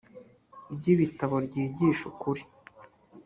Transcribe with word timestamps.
ry 0.73 0.83
ibi 0.91 0.95
bitabo 1.01 1.35
ryigisha 1.45 2.03
ukuri 2.11 2.41